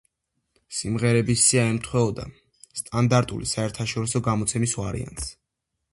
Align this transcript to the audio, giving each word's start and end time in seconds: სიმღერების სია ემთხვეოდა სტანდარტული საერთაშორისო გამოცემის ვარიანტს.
სიმღერების 0.77 1.43
სია 1.49 1.65
ემთხვეოდა 1.73 2.25
სტანდარტული 2.81 3.51
საერთაშორისო 3.55 4.23
გამოცემის 4.29 4.79
ვარიანტს. 4.81 5.33